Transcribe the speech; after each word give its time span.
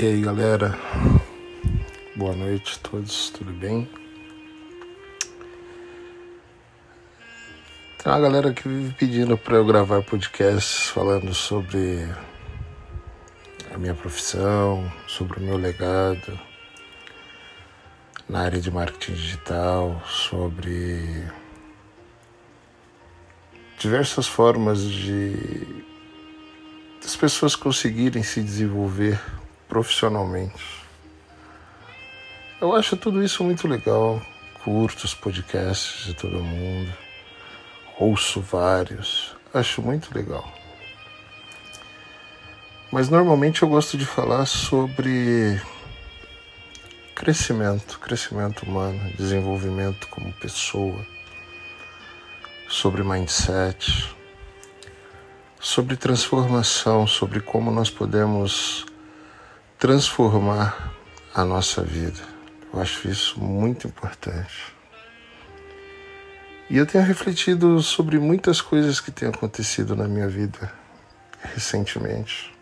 E 0.00 0.06
aí 0.06 0.20
galera, 0.20 0.78
boa 2.14 2.32
noite 2.32 2.78
a 2.78 2.88
todos, 2.88 3.30
tudo 3.30 3.52
bem? 3.52 3.90
Tem 7.98 8.12
uma 8.12 8.20
galera 8.20 8.54
que 8.54 8.68
vive 8.68 8.94
pedindo 8.94 9.36
para 9.36 9.56
eu 9.56 9.66
gravar 9.66 10.00
podcasts 10.04 10.86
falando 10.90 11.34
sobre 11.34 12.08
a 13.74 13.76
minha 13.76 13.92
profissão, 13.92 14.88
sobre 15.08 15.40
o 15.40 15.42
meu 15.42 15.56
legado 15.56 16.38
na 18.28 18.42
área 18.42 18.60
de 18.60 18.70
marketing 18.70 19.14
digital, 19.14 20.00
sobre 20.06 21.26
diversas 23.80 24.28
formas 24.28 24.80
de 24.80 25.84
as 27.04 27.16
pessoas 27.16 27.56
conseguirem 27.56 28.22
se 28.22 28.40
desenvolver 28.40 29.20
profissionalmente. 29.68 30.78
Eu 32.60 32.74
acho 32.74 32.96
tudo 32.96 33.22
isso 33.22 33.44
muito 33.44 33.68
legal. 33.68 34.20
Curto 34.64 35.04
os 35.04 35.14
podcasts 35.14 36.06
de 36.06 36.14
todo 36.14 36.42
mundo, 36.42 36.92
ouço 37.98 38.40
vários, 38.40 39.36
acho 39.54 39.80
muito 39.80 40.12
legal. 40.12 40.52
Mas 42.90 43.08
normalmente 43.08 43.62
eu 43.62 43.68
gosto 43.68 43.96
de 43.96 44.04
falar 44.04 44.46
sobre 44.46 45.60
crescimento, 47.14 47.98
crescimento 48.00 48.64
humano, 48.64 49.12
desenvolvimento 49.16 50.08
como 50.08 50.32
pessoa, 50.32 51.06
sobre 52.68 53.02
mindset, 53.02 54.14
sobre 55.60 55.96
transformação, 55.96 57.06
sobre 57.06 57.40
como 57.40 57.70
nós 57.70 57.90
podemos 57.90 58.87
transformar 59.78 60.92
a 61.32 61.44
nossa 61.44 61.82
vida. 61.82 62.20
Eu 62.72 62.80
acho 62.80 63.08
isso 63.08 63.40
muito 63.40 63.86
importante. 63.86 64.74
E 66.68 66.76
eu 66.76 66.84
tenho 66.84 67.04
refletido 67.04 67.80
sobre 67.80 68.18
muitas 68.18 68.60
coisas 68.60 69.00
que 69.00 69.10
têm 69.10 69.28
acontecido 69.28 69.94
na 69.94 70.08
minha 70.08 70.28
vida 70.28 70.72
recentemente. 71.40 72.52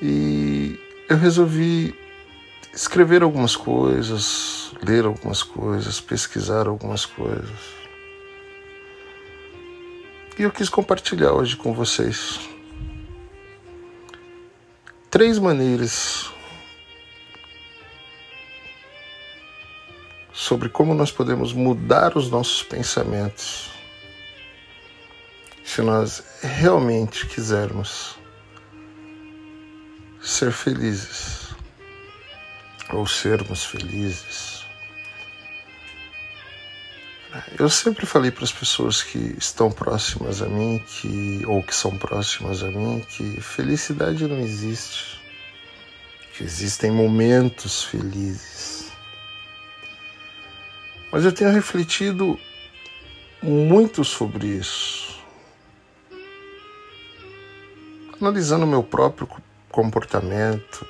E 0.00 0.78
eu 1.08 1.18
resolvi 1.18 1.94
escrever 2.72 3.22
algumas 3.22 3.54
coisas, 3.54 4.72
ler 4.82 5.04
algumas 5.04 5.42
coisas, 5.42 6.00
pesquisar 6.00 6.66
algumas 6.66 7.04
coisas. 7.04 7.80
E 10.38 10.42
eu 10.42 10.50
quis 10.50 10.70
compartilhar 10.70 11.32
hoje 11.32 11.56
com 11.56 11.74
vocês 11.74 12.40
três 15.10 15.38
maneiras 15.38 16.30
sobre 20.32 20.68
como 20.68 20.94
nós 20.94 21.10
podemos 21.10 21.52
mudar 21.52 22.16
os 22.16 22.30
nossos 22.30 22.62
pensamentos 22.62 23.70
se 25.64 25.82
nós 25.82 26.22
realmente 26.40 27.26
quisermos 27.26 28.16
ser 30.20 30.52
felizes 30.52 31.54
ou 32.92 33.06
sermos 33.06 33.64
felizes. 33.64 34.59
Eu 37.58 37.68
sempre 37.68 38.06
falei 38.06 38.30
para 38.30 38.44
as 38.44 38.52
pessoas 38.52 39.02
que 39.02 39.18
estão 39.36 39.70
próximas 39.70 40.40
a 40.40 40.46
mim, 40.46 40.78
que 40.86 41.44
ou 41.46 41.62
que 41.62 41.74
são 41.74 41.96
próximas 41.96 42.62
a 42.62 42.70
mim, 42.70 43.04
que 43.08 43.40
felicidade 43.40 44.26
não 44.26 44.38
existe. 44.38 45.20
Que 46.36 46.44
existem 46.44 46.90
momentos 46.90 47.84
felizes. 47.84 48.90
Mas 51.12 51.24
eu 51.24 51.32
tenho 51.32 51.50
refletido 51.50 52.38
muito 53.42 54.04
sobre 54.04 54.46
isso. 54.46 55.18
Analisando 58.20 58.66
meu 58.66 58.82
próprio 58.82 59.28
comportamento, 59.70 60.86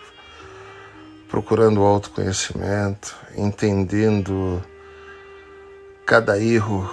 procurando 1.29 1.83
autoconhecimento, 1.83 3.17
entendendo 3.37 4.63
cada 6.11 6.43
erro 6.43 6.91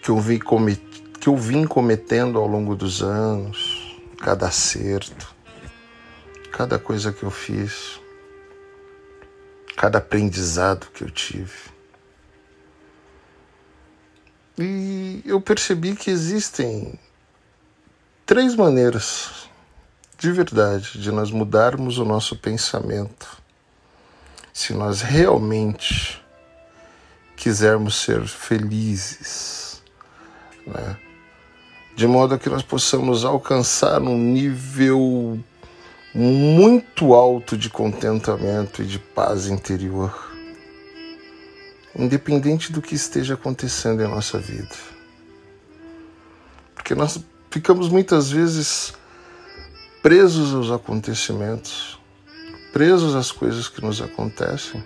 que 0.00 0.10
eu, 0.10 0.20
vim 0.20 0.38
que 0.38 1.28
eu 1.28 1.36
vim 1.36 1.66
cometendo 1.66 2.38
ao 2.38 2.46
longo 2.46 2.76
dos 2.76 3.02
anos, 3.02 3.98
cada 4.18 4.46
acerto, 4.46 5.34
cada 6.52 6.78
coisa 6.78 7.12
que 7.12 7.24
eu 7.24 7.32
fiz, 7.32 8.00
cada 9.76 9.98
aprendizado 9.98 10.86
que 10.94 11.02
eu 11.02 11.10
tive. 11.10 11.50
E 14.56 15.20
eu 15.26 15.40
percebi 15.40 15.96
que 15.96 16.08
existem 16.08 16.96
três 18.24 18.54
maneiras 18.54 19.48
de 20.16 20.30
verdade 20.30 21.00
de 21.00 21.10
nós 21.10 21.32
mudarmos 21.32 21.98
o 21.98 22.04
nosso 22.04 22.36
pensamento. 22.36 23.42
Se 24.52 24.72
nós 24.74 25.02
realmente 25.02 26.24
quisermos 27.46 27.94
ser 27.94 28.26
felizes, 28.26 29.80
né? 30.66 30.96
de 31.94 32.04
modo 32.04 32.36
que 32.40 32.48
nós 32.48 32.64
possamos 32.64 33.24
alcançar 33.24 34.02
um 34.02 34.18
nível 34.18 35.38
muito 36.12 37.14
alto 37.14 37.56
de 37.56 37.70
contentamento 37.70 38.82
e 38.82 38.84
de 38.84 38.98
paz 38.98 39.46
interior, 39.46 40.12
independente 41.96 42.72
do 42.72 42.82
que 42.82 42.96
esteja 42.96 43.34
acontecendo 43.34 44.02
em 44.02 44.08
nossa 44.08 44.40
vida. 44.40 44.74
Porque 46.74 46.96
nós 46.96 47.16
ficamos 47.48 47.88
muitas 47.88 48.28
vezes 48.28 48.92
presos 50.02 50.52
aos 50.52 50.72
acontecimentos, 50.72 51.96
presos 52.72 53.14
às 53.14 53.30
coisas 53.30 53.68
que 53.68 53.80
nos 53.80 54.02
acontecem 54.02 54.82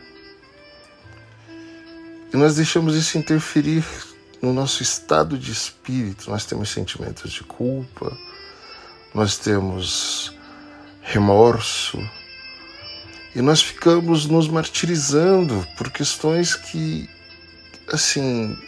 e 2.33 2.37
nós 2.37 2.57
deixamos 2.57 2.95
isso 2.95 3.19
interferir 3.19 3.85
no 4.41 4.53
nosso 4.53 4.83
estado 4.83 5.37
de 5.37 5.53
espírito. 5.53 6.31
Nós 6.31 6.45
temos 6.45 6.71
sentimentos 6.71 7.33
de 7.33 7.43
culpa, 7.43 8.17
nós 9.15 9.37
temos 9.37 10.33
remorso, 11.03 11.99
e 13.35 13.41
nós 13.41 13.63
ficamos 13.63 14.27
nos 14.27 14.49
martirizando 14.49 15.67
por 15.77 15.91
questões 15.91 16.55
que, 16.55 17.09
assim, 17.93 18.59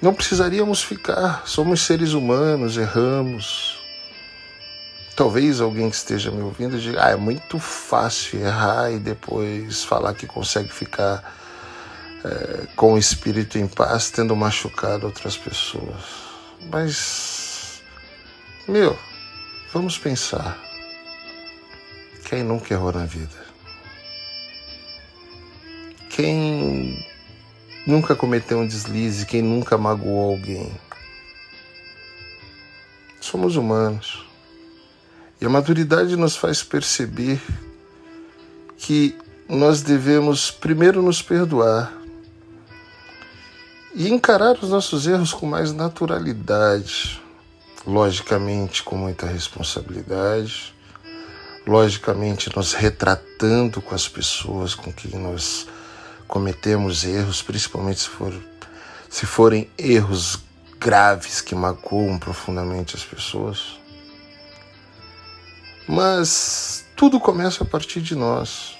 não 0.00 0.14
precisaríamos 0.14 0.82
ficar. 0.82 1.42
Somos 1.46 1.80
seres 1.80 2.12
humanos, 2.12 2.76
erramos. 2.76 3.80
Talvez 5.16 5.60
alguém 5.60 5.90
que 5.90 5.96
esteja 5.96 6.30
me 6.30 6.42
ouvindo 6.42 6.78
diga: 6.78 7.04
ah, 7.04 7.10
é 7.10 7.16
muito 7.16 7.58
fácil 7.58 8.38
errar 8.38 8.92
e 8.92 8.98
depois 8.98 9.82
falar 9.82 10.14
que 10.14 10.26
consegue 10.26 10.72
ficar 10.72 11.34
é, 12.24 12.66
com 12.74 12.94
o 12.94 12.98
espírito 12.98 13.58
em 13.58 13.66
paz, 13.66 14.10
tendo 14.10 14.34
machucado 14.34 15.06
outras 15.06 15.36
pessoas. 15.36 16.02
Mas, 16.70 17.82
meu, 18.66 18.98
vamos 19.72 19.98
pensar. 19.98 20.58
Quem 22.24 22.42
nunca 22.42 22.74
errou 22.74 22.92
na 22.92 23.06
vida? 23.06 23.46
Quem 26.10 27.06
nunca 27.86 28.16
cometeu 28.16 28.58
um 28.58 28.66
deslize? 28.66 29.26
Quem 29.26 29.42
nunca 29.42 29.78
magoou 29.78 30.32
alguém? 30.32 30.72
Somos 33.20 33.56
humanos. 33.56 34.26
E 35.40 35.46
a 35.46 35.48
maturidade 35.48 36.16
nos 36.16 36.36
faz 36.36 36.62
perceber 36.62 37.40
que 38.78 39.16
nós 39.48 39.82
devemos 39.82 40.50
primeiro 40.50 41.02
nos 41.02 41.22
perdoar 41.22 41.92
e 43.98 44.10
encarar 44.10 44.58
os 44.62 44.68
nossos 44.68 45.06
erros 45.06 45.32
com 45.32 45.46
mais 45.46 45.72
naturalidade, 45.72 47.18
logicamente 47.86 48.82
com 48.82 48.94
muita 48.94 49.26
responsabilidade, 49.26 50.74
logicamente 51.66 52.54
nos 52.54 52.74
retratando 52.74 53.80
com 53.80 53.94
as 53.94 54.06
pessoas 54.06 54.74
com 54.74 54.92
quem 54.92 55.18
nós 55.18 55.66
cometemos 56.28 57.04
erros, 57.04 57.40
principalmente 57.40 58.00
se, 58.00 58.08
for, 58.10 58.34
se 59.08 59.24
forem 59.24 59.70
erros 59.78 60.40
graves 60.78 61.40
que 61.40 61.54
magoam 61.54 62.18
profundamente 62.18 62.94
as 62.94 63.02
pessoas. 63.02 63.78
Mas 65.88 66.84
tudo 66.94 67.18
começa 67.18 67.64
a 67.64 67.66
partir 67.66 68.02
de 68.02 68.14
nós. 68.14 68.76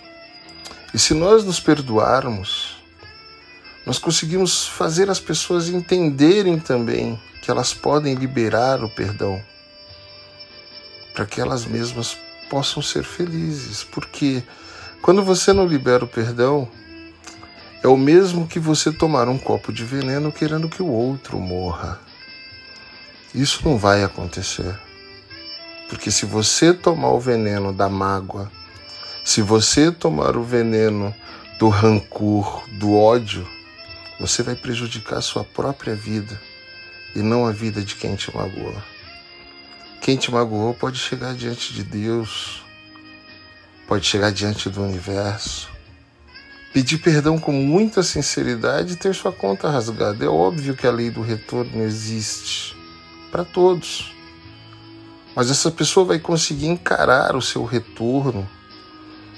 E 0.93 0.99
se 0.99 1.15
nós 1.15 1.43
nos 1.43 1.59
perdoarmos, 1.59 2.76
nós 3.87 3.99
conseguimos 3.99 4.67
fazer 4.67 5.09
as 5.09 5.21
pessoas 5.21 5.69
entenderem 5.69 6.59
também 6.59 7.19
que 7.41 7.51
elas 7.51 7.73
podem 7.73 8.15
liberar 8.15 8.83
o 8.83 8.89
perdão 8.89 9.41
para 11.15 11.25
que 11.25 11.41
elas 11.41 11.65
mesmas 11.65 12.19
possam 12.51 12.83
ser 12.83 13.05
felizes, 13.05 13.83
porque 13.85 14.43
quando 15.01 15.23
você 15.23 15.53
não 15.53 15.67
libera 15.67 16.05
o 16.05 16.09
perdão, 16.09 16.69
é 17.83 17.89
o 17.89 17.97
mesmo 17.97 18.47
que 18.47 18.59
você 18.59 18.93
tomar 18.93 19.29
um 19.29 19.39
copo 19.39 19.73
de 19.73 19.85
veneno 19.85 20.31
querendo 20.33 20.69
que 20.69 20.83
o 20.83 20.89
outro 20.89 21.39
morra. 21.39 22.01
Isso 23.35 23.61
não 23.65 23.79
vai 23.79 24.03
acontecer. 24.03 24.79
Porque 25.89 26.11
se 26.11 26.27
você 26.27 26.75
tomar 26.75 27.13
o 27.13 27.21
veneno 27.21 27.73
da 27.73 27.89
mágoa, 27.89 28.51
se 29.25 29.41
você 29.41 29.93
tomar 29.93 30.37
o 30.37 30.43
veneno 30.43 31.15
do 31.59 31.69
rancor, 31.69 32.63
do 32.73 32.95
ódio, 32.95 33.47
você 34.19 34.43
vai 34.43 34.55
prejudicar 34.55 35.21
sua 35.21 35.45
própria 35.45 35.95
vida 35.95 36.41
e 37.15 37.21
não 37.21 37.47
a 37.47 37.53
vida 37.53 37.83
de 37.83 37.95
quem 37.95 38.17
te 38.17 38.35
magoou. 38.35 38.77
Quem 40.01 40.17
te 40.17 40.31
magoou 40.31 40.73
pode 40.75 40.99
chegar 40.99 41.35
diante 41.35 41.73
de 41.73 41.83
Deus, 41.83 42.63
pode 43.87 44.07
chegar 44.07 44.31
diante 44.31 44.69
do 44.71 44.83
universo, 44.83 45.69
pedir 46.73 46.99
perdão 46.99 47.39
com 47.39 47.53
muita 47.53 48.03
sinceridade 48.03 48.93
e 48.93 48.97
ter 48.97 49.15
sua 49.15 49.33
conta 49.33 49.69
rasgada. 49.71 50.25
É 50.25 50.29
óbvio 50.29 50.77
que 50.77 50.87
a 50.87 50.93
lei 50.93 51.11
do 51.11 51.23
retorno 51.23 51.83
existe 51.83 52.77
para 53.31 53.45
todos. 53.45 54.15
Mas 55.35 55.51
essa 55.51 55.71
pessoa 55.71 56.07
vai 56.07 56.19
conseguir 56.19 56.67
encarar 56.67 57.37
o 57.37 57.43
seu 57.43 57.65
retorno, 57.65 58.49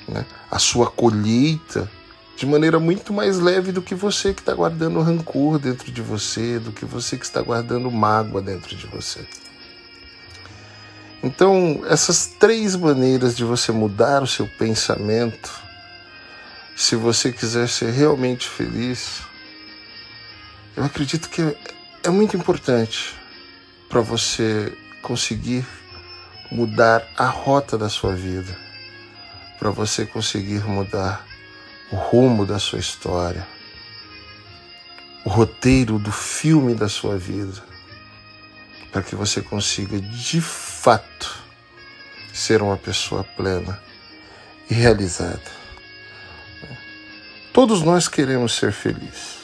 né, 0.06 0.24
a 0.50 0.58
sua 0.58 0.88
colheita, 0.88 1.90
de 2.38 2.46
maneira 2.46 2.78
muito 2.78 3.12
mais 3.12 3.40
leve 3.40 3.72
do 3.72 3.82
que 3.82 3.96
você 3.96 4.32
que 4.32 4.40
está 4.40 4.54
guardando 4.54 5.02
rancor 5.02 5.58
dentro 5.58 5.90
de 5.90 6.00
você, 6.00 6.60
do 6.60 6.70
que 6.70 6.84
você 6.84 7.18
que 7.18 7.24
está 7.24 7.42
guardando 7.42 7.90
mágoa 7.90 8.40
dentro 8.40 8.76
de 8.76 8.86
você. 8.86 9.26
Então, 11.20 11.82
essas 11.88 12.26
três 12.38 12.76
maneiras 12.76 13.36
de 13.36 13.42
você 13.42 13.72
mudar 13.72 14.22
o 14.22 14.26
seu 14.26 14.46
pensamento, 14.46 15.52
se 16.76 16.94
você 16.94 17.32
quiser 17.32 17.68
ser 17.68 17.90
realmente 17.90 18.48
feliz, 18.48 19.22
eu 20.76 20.84
acredito 20.84 21.28
que 21.28 21.42
é 22.04 22.08
muito 22.08 22.36
importante 22.36 23.16
para 23.88 24.00
você 24.00 24.72
conseguir 25.02 25.66
mudar 26.52 27.04
a 27.16 27.26
rota 27.26 27.76
da 27.76 27.88
sua 27.88 28.14
vida, 28.14 28.56
para 29.58 29.70
você 29.70 30.06
conseguir 30.06 30.64
mudar 30.64 31.27
o 31.90 31.96
rumo 31.96 32.44
da 32.44 32.58
sua 32.58 32.78
história, 32.78 33.46
o 35.24 35.28
roteiro 35.28 35.98
do 35.98 36.12
filme 36.12 36.74
da 36.74 36.88
sua 36.88 37.16
vida, 37.16 37.62
para 38.92 39.02
que 39.02 39.14
você 39.14 39.42
consiga 39.42 40.00
de 40.00 40.40
fato 40.40 41.42
ser 42.32 42.62
uma 42.62 42.76
pessoa 42.76 43.24
plena 43.24 43.80
e 44.70 44.74
realizada. 44.74 45.58
Todos 47.52 47.82
nós 47.82 48.06
queremos 48.06 48.54
ser 48.54 48.72
felizes. 48.72 49.38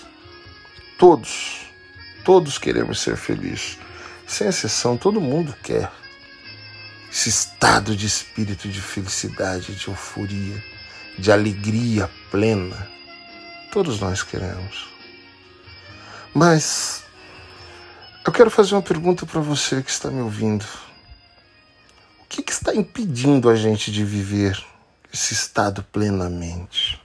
Todos. 0.98 1.66
Todos 2.24 2.58
queremos 2.58 3.00
ser 3.00 3.16
felizes. 3.16 3.78
Sem 4.26 4.48
exceção, 4.48 4.96
todo 4.96 5.20
mundo 5.20 5.54
quer 5.62 5.90
esse 7.10 7.28
estado 7.28 7.94
de 7.94 8.06
espírito 8.06 8.68
de 8.68 8.80
felicidade, 8.80 9.74
de 9.76 9.86
euforia, 9.86 10.62
de 11.16 11.30
alegria 11.30 12.10
plena. 12.34 12.88
Todos 13.70 14.00
nós 14.00 14.24
queremos. 14.24 14.88
Mas 16.34 17.04
eu 18.26 18.32
quero 18.32 18.50
fazer 18.50 18.74
uma 18.74 18.82
pergunta 18.82 19.24
para 19.24 19.40
você 19.40 19.80
que 19.80 19.90
está 19.90 20.10
me 20.10 20.20
ouvindo. 20.20 20.64
O 22.24 22.26
que, 22.28 22.42
que 22.42 22.50
está 22.50 22.74
impedindo 22.74 23.48
a 23.48 23.54
gente 23.54 23.92
de 23.92 24.04
viver 24.04 24.60
esse 25.12 25.32
estado 25.32 25.84
plenamente? 25.84 27.00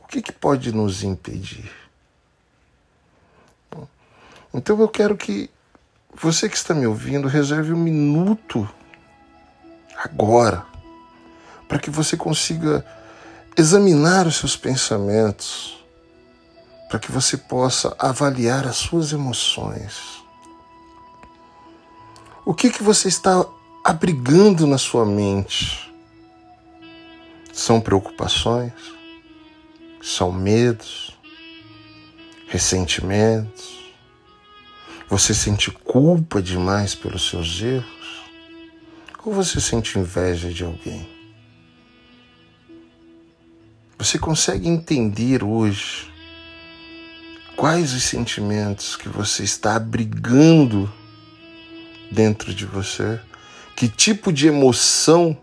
O 0.00 0.08
que, 0.08 0.20
que 0.20 0.32
pode 0.32 0.74
nos 0.74 1.04
impedir? 1.04 1.70
Então 4.52 4.80
eu 4.80 4.88
quero 4.88 5.16
que 5.16 5.48
você 6.12 6.48
que 6.48 6.56
está 6.56 6.74
me 6.74 6.88
ouvindo 6.88 7.28
reserve 7.28 7.72
um 7.72 7.78
minuto 7.78 8.68
agora, 9.96 10.66
para 11.68 11.78
que 11.78 11.88
você 11.88 12.16
consiga 12.16 12.84
examinar 13.58 14.26
os 14.26 14.36
seus 14.36 14.54
pensamentos, 14.54 15.82
para 16.90 16.98
que 16.98 17.10
você 17.10 17.38
possa 17.38 17.96
avaliar 17.98 18.66
as 18.66 18.76
suas 18.76 19.12
emoções. 19.12 20.22
O 22.44 22.52
que 22.52 22.70
que 22.70 22.82
você 22.82 23.08
está 23.08 23.44
abrigando 23.82 24.66
na 24.66 24.76
sua 24.76 25.06
mente? 25.06 25.90
São 27.50 27.80
preocupações? 27.80 28.72
São 30.02 30.30
medos? 30.30 31.16
Ressentimentos? 32.48 33.94
Você 35.08 35.32
sente 35.32 35.70
culpa 35.70 36.42
demais 36.42 36.94
pelos 36.94 37.28
seus 37.28 37.60
erros? 37.62 38.22
Ou 39.24 39.32
você 39.32 39.60
sente 39.60 39.98
inveja 39.98 40.50
de 40.50 40.62
alguém? 40.62 41.15
Você 43.98 44.18
consegue 44.18 44.68
entender 44.68 45.42
hoje 45.42 46.12
quais 47.56 47.94
os 47.94 48.02
sentimentos 48.02 48.94
que 48.94 49.08
você 49.08 49.42
está 49.42 49.74
abrigando 49.74 50.92
dentro 52.12 52.52
de 52.54 52.66
você? 52.66 53.18
Que 53.74 53.88
tipo 53.88 54.30
de 54.30 54.48
emoção 54.48 55.36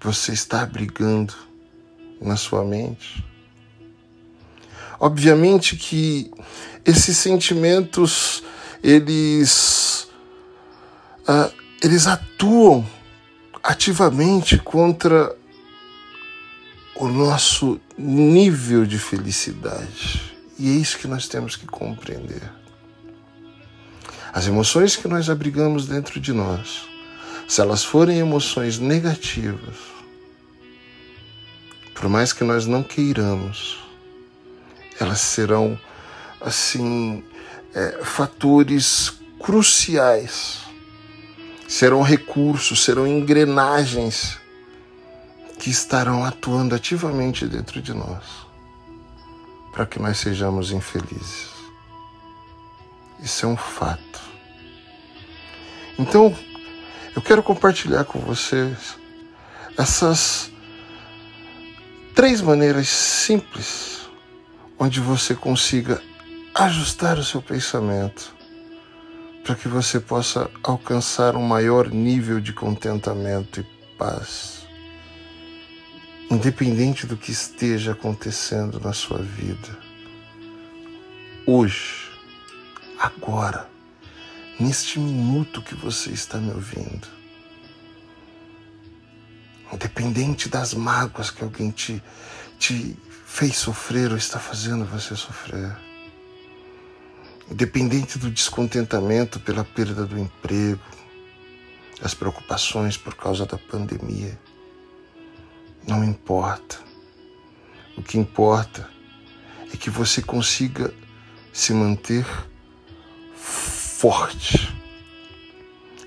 você 0.00 0.32
está 0.32 0.62
abrigando 0.62 1.34
na 2.20 2.36
sua 2.36 2.64
mente? 2.64 3.22
Obviamente 4.98 5.76
que 5.76 6.30
esses 6.82 7.18
sentimentos 7.18 8.42
eles 8.82 10.08
uh, 11.28 11.52
eles 11.82 12.06
atuam 12.06 12.86
ativamente 13.62 14.56
contra 14.58 15.36
o 16.96 17.08
nosso 17.08 17.80
nível 17.98 18.86
de 18.86 18.98
felicidade. 18.98 20.34
E 20.58 20.70
é 20.70 20.74
isso 20.74 20.98
que 20.98 21.08
nós 21.08 21.26
temos 21.26 21.56
que 21.56 21.66
compreender. 21.66 22.42
As 24.32 24.46
emoções 24.46 24.96
que 24.96 25.08
nós 25.08 25.28
abrigamos 25.28 25.86
dentro 25.86 26.20
de 26.20 26.32
nós, 26.32 26.88
se 27.48 27.60
elas 27.60 27.84
forem 27.84 28.18
emoções 28.18 28.78
negativas, 28.78 29.76
por 31.94 32.08
mais 32.08 32.32
que 32.32 32.44
nós 32.44 32.66
não 32.66 32.82
queiramos, 32.82 33.78
elas 34.98 35.20
serão, 35.20 35.78
assim, 36.40 37.22
é, 37.74 38.00
fatores 38.02 39.12
cruciais 39.38 40.64
serão 41.68 42.02
recursos, 42.02 42.84
serão 42.84 43.06
engrenagens 43.06 44.38
que 45.58 45.70
estarão 45.70 46.24
atuando 46.24 46.74
ativamente 46.74 47.46
dentro 47.46 47.80
de 47.80 47.92
nós 47.92 48.44
para 49.72 49.86
que 49.86 49.98
nós 49.98 50.18
sejamos 50.18 50.70
infelizes. 50.70 51.48
Isso 53.20 53.44
é 53.44 53.48
um 53.48 53.56
fato. 53.56 54.20
Então, 55.98 56.36
eu 57.14 57.20
quero 57.20 57.42
compartilhar 57.42 58.04
com 58.04 58.20
vocês 58.20 58.96
essas 59.76 60.50
três 62.14 62.40
maneiras 62.40 62.88
simples 62.88 64.08
onde 64.78 65.00
você 65.00 65.34
consiga 65.34 66.00
ajustar 66.54 67.18
o 67.18 67.24
seu 67.24 67.42
pensamento 67.42 68.34
para 69.44 69.56
que 69.56 69.68
você 69.68 69.98
possa 69.98 70.48
alcançar 70.62 71.36
um 71.36 71.42
maior 71.42 71.88
nível 71.88 72.40
de 72.40 72.52
contentamento 72.52 73.60
e 73.60 73.64
paz, 73.98 74.53
independente 76.30 77.06
do 77.06 77.16
que 77.16 77.30
esteja 77.30 77.92
acontecendo 77.92 78.80
na 78.80 78.92
sua 78.92 79.18
vida. 79.18 79.78
Hoje, 81.46 82.10
agora, 82.98 83.68
neste 84.58 84.98
minuto 84.98 85.62
que 85.62 85.74
você 85.74 86.10
está 86.10 86.38
me 86.38 86.50
ouvindo, 86.50 87.06
independente 89.72 90.48
das 90.48 90.74
mágoas 90.74 91.30
que 91.30 91.42
alguém 91.42 91.70
te, 91.70 92.02
te 92.58 92.96
fez 93.26 93.56
sofrer 93.56 94.10
ou 94.10 94.16
está 94.16 94.38
fazendo 94.38 94.84
você 94.84 95.14
sofrer 95.16 95.76
Independente 97.50 98.18
do 98.18 98.30
descontentamento 98.30 99.38
pela 99.38 99.64
perda 99.64 100.06
do 100.06 100.18
emprego, 100.18 100.80
as 102.02 102.14
preocupações 102.14 102.96
por 102.96 103.14
causa 103.14 103.44
da 103.44 103.58
pandemia, 103.58 104.38
não 105.86 106.02
importa. 106.02 106.78
O 107.96 108.02
que 108.02 108.18
importa 108.18 108.88
é 109.72 109.76
que 109.76 109.90
você 109.90 110.20
consiga 110.20 110.92
se 111.52 111.72
manter 111.72 112.26
forte 113.34 114.74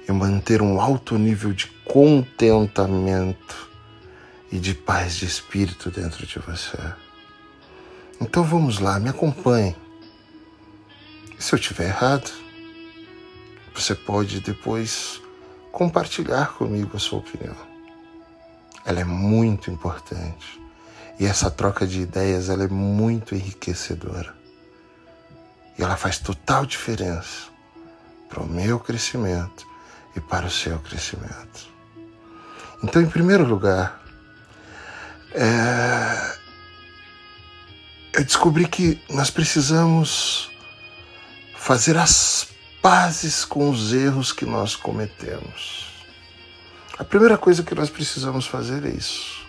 e 0.08 0.12
manter 0.12 0.62
um 0.62 0.80
alto 0.80 1.18
nível 1.18 1.54
de 1.54 1.68
contentamento 1.86 3.70
e 4.52 4.60
de 4.60 4.74
paz 4.74 5.18
de 5.18 5.26
espírito 5.26 5.90
dentro 5.90 6.26
de 6.26 6.40
você. 6.40 6.78
Então 8.20 8.44
vamos 8.44 8.80
lá, 8.80 9.00
me 9.00 9.10
acompanhe. 9.10 9.76
E 11.38 11.44
se 11.44 11.54
eu 11.54 11.60
estiver 11.60 11.88
errado, 11.88 12.32
você 13.74 13.94
pode 13.94 14.40
depois 14.40 15.22
compartilhar 15.72 16.54
comigo 16.54 16.98
a 16.98 17.00
sua 17.00 17.20
opinião. 17.20 17.77
Ela 18.88 19.02
é 19.02 19.04
muito 19.04 19.70
importante. 19.70 20.62
E 21.20 21.26
essa 21.26 21.52
troca 21.52 21.86
de 21.86 22.00
ideias 22.00 22.48
ela 22.48 22.64
é 22.64 22.68
muito 22.70 23.36
enriquecedora. 23.36 24.34
E 25.78 25.84
ela 25.84 25.98
faz 25.98 26.20
total 26.20 26.66
diferença 26.66 27.50
para 28.30 28.42
o 28.42 28.48
meu 28.48 28.80
crescimento 28.80 29.68
e 30.16 30.22
para 30.22 30.46
o 30.46 30.50
seu 30.50 30.80
crescimento. 30.80 31.68
Então, 32.82 33.02
em 33.02 33.10
primeiro 33.10 33.44
lugar, 33.44 34.02
é... 35.34 36.38
eu 38.14 38.24
descobri 38.24 38.70
que 38.70 39.04
nós 39.10 39.30
precisamos 39.30 40.50
fazer 41.58 41.98
as 41.98 42.48
pazes 42.82 43.44
com 43.44 43.70
os 43.70 43.92
erros 43.92 44.32
que 44.32 44.46
nós 44.46 44.78
cometemos. 44.78 45.87
A 46.98 47.04
primeira 47.04 47.38
coisa 47.38 47.64
que 47.64 47.76
nós 47.76 47.90
precisamos 47.90 48.48
fazer 48.48 48.86
é 48.86 48.90
isso. 48.90 49.46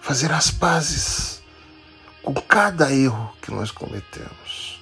Fazer 0.00 0.32
as 0.32 0.50
pazes 0.50 1.42
com 2.22 2.34
cada 2.34 2.92
erro 2.92 3.32
que 3.42 3.50
nós 3.50 3.70
cometemos. 3.70 4.80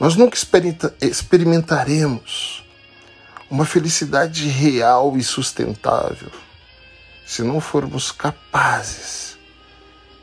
Nós 0.00 0.16
nunca 0.16 0.36
experimentaremos 1.00 2.64
uma 3.50 3.64
felicidade 3.64 4.48
real 4.48 5.16
e 5.16 5.22
sustentável 5.22 6.30
se 7.26 7.42
não 7.42 7.60
formos 7.60 8.12
capazes 8.12 9.36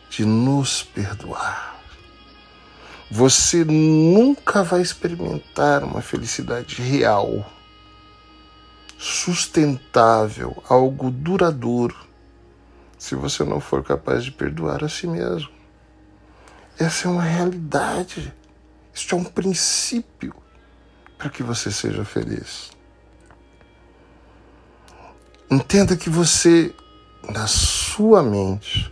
de 0.09 0.23
nos 0.23 0.83
perdoar. 0.83 1.75
Você 3.11 3.65
nunca 3.65 4.63
vai 4.63 4.81
experimentar 4.81 5.83
uma 5.83 6.01
felicidade 6.01 6.81
real, 6.81 7.45
sustentável, 9.03 10.63
algo 10.69 11.11
duradouro, 11.11 12.07
se 12.97 13.15
você 13.15 13.43
não 13.43 13.59
for 13.59 13.83
capaz 13.83 14.23
de 14.23 14.31
perdoar 14.31 14.81
a 14.81 14.87
si 14.87 15.05
mesmo. 15.05 15.49
Essa 16.79 17.09
é 17.09 17.11
uma 17.11 17.21
realidade. 17.21 18.33
Isso 18.93 19.13
é 19.13 19.17
um 19.17 19.25
princípio 19.25 20.33
para 21.17 21.29
que 21.29 21.43
você 21.43 21.69
seja 21.69 22.05
feliz. 22.05 22.71
Entenda 25.51 25.97
que 25.97 26.09
você, 26.09 26.73
na 27.27 27.45
sua 27.45 28.23
mente, 28.23 28.89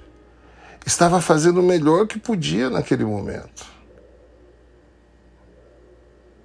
estava 0.86 1.22
fazendo 1.22 1.62
o 1.62 1.63
melhor 1.63 2.06
que 2.06 2.20
podia 2.20 2.70
naquele 2.70 3.06
momento. 3.06 3.65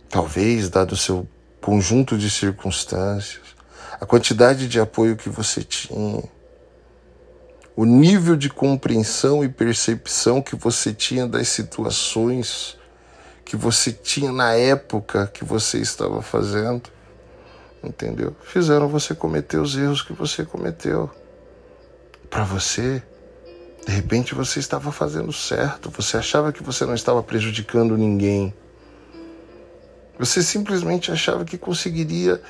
Talvez, 0.08 0.70
dado 0.70 0.92
o 0.92 0.96
seu 0.96 1.28
conjunto 1.61 2.16
de 2.16 2.30
circunstâncias, 2.30 3.55
a 4.00 4.06
quantidade 4.06 4.68
de 4.68 4.78
apoio 4.78 5.16
que 5.16 5.28
você 5.28 5.62
tinha, 5.62 6.22
o 7.74 7.84
nível 7.84 8.36
de 8.36 8.48
compreensão 8.48 9.44
e 9.44 9.48
percepção 9.48 10.40
que 10.40 10.56
você 10.56 10.94
tinha 10.94 11.26
das 11.26 11.48
situações 11.48 12.78
que 13.46 13.56
você 13.56 13.92
tinha 13.92 14.32
na 14.32 14.54
época 14.54 15.30
que 15.32 15.44
você 15.44 15.78
estava 15.78 16.20
fazendo, 16.20 16.90
entendeu? 17.82 18.34
Fizeram 18.42 18.88
você 18.88 19.14
cometer 19.14 19.58
os 19.58 19.76
erros 19.76 20.02
que 20.02 20.12
você 20.12 20.44
cometeu. 20.44 21.08
Para 22.28 22.42
você, 22.42 23.00
de 23.86 23.92
repente 23.92 24.34
você 24.34 24.58
estava 24.58 24.90
fazendo 24.90 25.32
certo, 25.32 25.90
você 25.90 26.16
achava 26.16 26.52
que 26.52 26.60
você 26.60 26.84
não 26.84 26.94
estava 26.94 27.22
prejudicando 27.22 27.96
ninguém. 27.96 28.52
Você 30.18 30.42
simplesmente 30.42 31.12
achava 31.12 31.44
que 31.44 31.56
conseguiria 31.56 32.42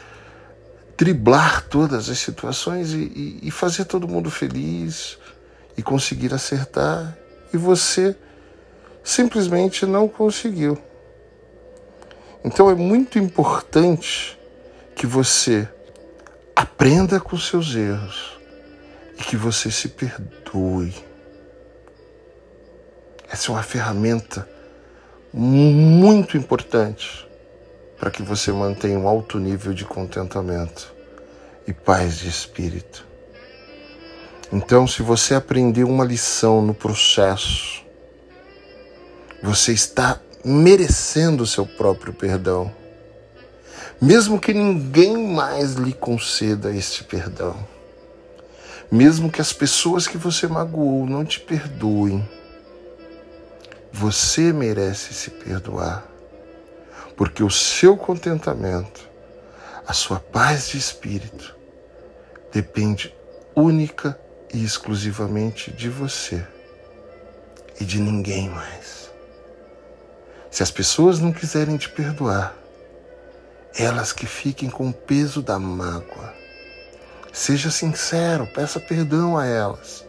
driblar 0.96 1.66
todas 1.68 2.08
as 2.08 2.18
situações 2.18 2.92
e, 2.92 2.96
e, 2.96 3.38
e 3.42 3.50
fazer 3.50 3.84
todo 3.84 4.08
mundo 4.08 4.30
feliz 4.30 5.18
e 5.76 5.82
conseguir 5.82 6.32
acertar. 6.32 7.16
E 7.52 7.56
você 7.56 8.16
simplesmente 9.04 9.84
não 9.84 10.08
conseguiu. 10.08 10.78
Então 12.44 12.70
é 12.70 12.74
muito 12.74 13.18
importante 13.18 14.38
que 14.94 15.06
você 15.06 15.68
aprenda 16.54 17.20
com 17.20 17.36
seus 17.36 17.74
erros 17.74 18.38
e 19.18 19.22
que 19.22 19.36
você 19.36 19.70
se 19.70 19.88
perdoe. 19.88 20.94
Essa 23.30 23.50
é 23.50 23.54
uma 23.54 23.62
ferramenta 23.62 24.48
muito 25.32 26.36
importante 26.36 27.25
para 27.98 28.10
que 28.10 28.22
você 28.22 28.52
mantenha 28.52 28.98
um 28.98 29.08
alto 29.08 29.38
nível 29.38 29.72
de 29.72 29.84
contentamento 29.84 30.94
e 31.66 31.72
paz 31.72 32.18
de 32.18 32.28
espírito. 32.28 33.06
Então, 34.52 34.86
se 34.86 35.02
você 35.02 35.34
aprendeu 35.34 35.88
uma 35.88 36.04
lição 36.04 36.62
no 36.62 36.72
processo, 36.72 37.82
você 39.42 39.72
está 39.72 40.20
merecendo 40.44 41.42
o 41.42 41.46
seu 41.46 41.66
próprio 41.66 42.12
perdão, 42.12 42.72
mesmo 44.00 44.38
que 44.38 44.52
ninguém 44.52 45.16
mais 45.16 45.72
lhe 45.72 45.92
conceda 45.92 46.74
este 46.74 47.02
perdão, 47.02 47.56
mesmo 48.90 49.30
que 49.30 49.40
as 49.40 49.52
pessoas 49.52 50.06
que 50.06 50.16
você 50.16 50.46
magoou 50.46 51.06
não 51.06 51.24
te 51.24 51.40
perdoem, 51.40 52.26
você 53.92 54.52
merece 54.52 55.12
se 55.12 55.30
perdoar 55.30 56.15
porque 57.16 57.42
o 57.42 57.50
seu 57.50 57.96
contentamento, 57.96 59.08
a 59.87 59.92
sua 59.92 60.20
paz 60.20 60.68
de 60.68 60.78
espírito, 60.78 61.56
depende 62.52 63.14
única 63.54 64.18
e 64.52 64.62
exclusivamente 64.62 65.70
de 65.73 65.88
você 65.88 66.46
e 67.80 67.85
de 67.85 67.99
ninguém 67.99 68.49
mais. 68.50 69.11
Se 70.50 70.62
as 70.62 70.70
pessoas 70.70 71.18
não 71.18 71.32
quiserem 71.32 71.76
te 71.76 71.88
perdoar, 71.88 72.54
elas 73.75 74.12
que 74.12 74.26
fiquem 74.26 74.70
com 74.70 74.88
o 74.88 74.92
peso 74.92 75.42
da 75.42 75.58
mágoa. 75.58 76.35
Seja 77.32 77.70
sincero, 77.70 78.46
peça 78.46 78.80
perdão 78.80 79.37
a 79.37 79.44
elas. 79.44 80.04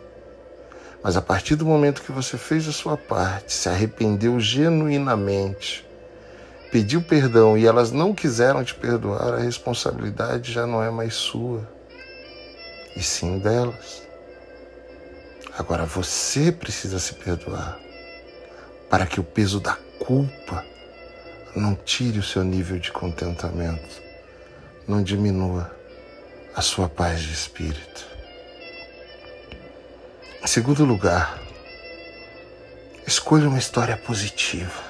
Mas 1.03 1.15
a 1.15 1.21
partir 1.21 1.55
do 1.55 1.65
momento 1.65 2.01
que 2.01 2.11
você 2.11 2.37
fez 2.37 2.67
a 2.67 2.71
sua 2.71 2.97
parte, 2.97 3.53
se 3.53 3.69
arrependeu 3.69 4.39
genuinamente, 4.39 5.86
pediu 6.71 7.01
perdão 7.01 7.57
e 7.57 7.65
elas 7.65 7.91
não 7.91 8.13
quiseram 8.13 8.63
te 8.63 8.75
perdoar, 8.75 9.33
a 9.33 9.39
responsabilidade 9.39 10.51
já 10.51 10.67
não 10.67 10.83
é 10.83 10.89
mais 10.89 11.13
sua, 11.13 11.67
e 12.95 13.01
sim 13.01 13.39
delas. 13.39 14.03
Agora 15.57 15.85
você 15.85 16.51
precisa 16.51 16.99
se 16.99 17.13
perdoar 17.15 17.79
para 18.89 19.05
que 19.05 19.19
o 19.19 19.23
peso 19.23 19.59
da 19.59 19.77
culpa 19.99 20.63
não 21.55 21.75
tire 21.75 22.19
o 22.19 22.23
seu 22.23 22.43
nível 22.43 22.77
de 22.77 22.91
contentamento, 22.91 24.01
não 24.87 25.01
diminua 25.01 25.71
a 26.55 26.61
sua 26.61 26.87
paz 26.87 27.21
de 27.21 27.33
espírito. 27.33 28.05
Em 30.43 30.47
segundo 30.47 30.85
lugar, 30.85 31.41
escolha 33.05 33.47
uma 33.47 33.57
história 33.57 33.97
positiva. 33.97 34.86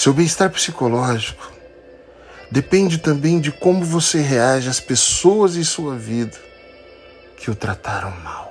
Seu 0.00 0.14
bem-estar 0.14 0.48
psicológico 0.48 1.52
depende 2.50 2.96
também 2.96 3.38
de 3.38 3.52
como 3.52 3.84
você 3.84 4.18
reage 4.22 4.66
às 4.66 4.80
pessoas 4.80 5.56
em 5.56 5.62
sua 5.62 5.94
vida 5.94 6.38
que 7.36 7.50
o 7.50 7.54
trataram 7.54 8.10
mal. 8.12 8.50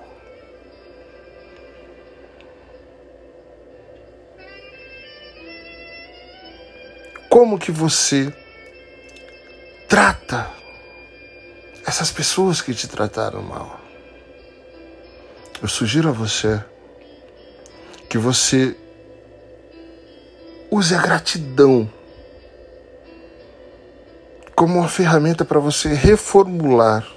Como 7.27 7.57
que 7.57 7.71
você 7.71 8.31
trata 9.87 10.47
essas 11.83 12.11
pessoas 12.11 12.61
que 12.61 12.75
te 12.75 12.87
trataram 12.87 13.41
mal? 13.41 13.81
Eu 15.59 15.67
sugiro 15.67 16.09
a 16.09 16.11
você 16.11 16.63
que 18.07 18.19
você 18.19 18.77
Use 20.71 20.93
a 20.93 21.01
gratidão 21.01 21.91
como 24.55 24.79
uma 24.79 24.89
ferramenta 24.89 25.43
para 25.43 25.59
você 25.59 25.93
reformular 25.93 27.07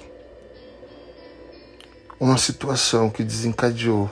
uma 2.18 2.38
situação 2.38 3.10
que 3.10 3.24
desencadeou 3.24 4.10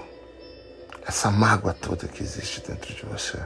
essa 1.07 1.31
mágoa 1.31 1.73
toda 1.73 2.09
que 2.09 2.23
existe 2.23 2.61
dentro 2.61 2.93
de 2.93 3.05
você. 3.07 3.39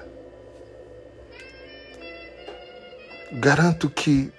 garanto 3.35 3.91
que 3.91 4.33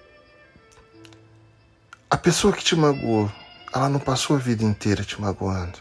a 2.09 2.17
pessoa 2.17 2.53
que 2.53 2.63
te 2.63 2.75
magoou, 2.75 3.29
ela 3.73 3.89
não 3.89 3.99
passou 3.99 4.35
a 4.35 4.39
vida 4.39 4.63
inteira 4.63 5.03
te 5.03 5.19
magoando. 5.19 5.79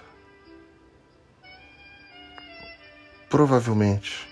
Provavelmente 3.28 4.28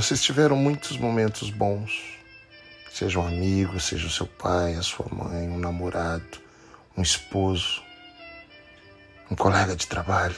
vocês 0.00 0.22
tiveram 0.22 0.54
muitos 0.54 0.96
momentos 0.96 1.50
bons, 1.50 2.20
seja 2.88 3.18
um 3.18 3.26
amigo, 3.26 3.80
seja 3.80 4.06
o 4.06 4.10
seu 4.10 4.28
pai, 4.28 4.76
a 4.76 4.82
sua 4.82 5.06
mãe, 5.12 5.48
um 5.48 5.58
namorado, 5.58 6.38
um 6.96 7.02
esposo, 7.02 7.82
um 9.28 9.34
colega 9.34 9.74
de 9.74 9.88
trabalho. 9.88 10.36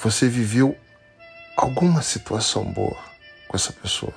Você 0.00 0.28
viveu 0.28 0.76
alguma 1.56 2.02
situação 2.02 2.64
boa 2.64 2.98
com 3.46 3.56
essa 3.56 3.72
pessoa. 3.72 4.14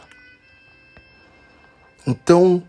Então, 2.08 2.68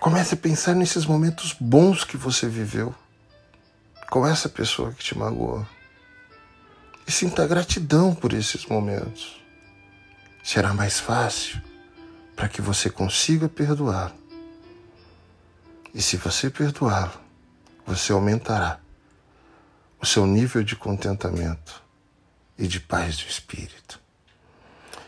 comece 0.00 0.34
a 0.34 0.38
pensar 0.38 0.74
nesses 0.74 1.06
momentos 1.06 1.52
bons 1.52 2.02
que 2.02 2.16
você 2.16 2.48
viveu 2.48 2.92
com 4.10 4.26
essa 4.26 4.48
pessoa 4.48 4.90
que 4.90 5.04
te 5.04 5.16
magoou. 5.16 5.64
E 7.06 7.12
sinta 7.12 7.46
gratidão 7.46 8.14
por 8.14 8.32
esses 8.32 8.66
momentos. 8.66 9.40
Será 10.42 10.74
mais 10.74 10.98
fácil 10.98 11.60
para 12.34 12.48
que 12.48 12.60
você 12.60 12.90
consiga 12.90 13.48
perdoá-lo. 13.48 14.14
E 15.94 16.02
se 16.02 16.16
você 16.16 16.50
perdoá-lo, 16.50 17.18
você 17.86 18.12
aumentará 18.12 18.80
o 20.00 20.04
seu 20.04 20.26
nível 20.26 20.62
de 20.62 20.76
contentamento 20.76 21.82
e 22.58 22.66
de 22.66 22.80
paz 22.80 23.16
do 23.16 23.28
espírito. 23.28 24.00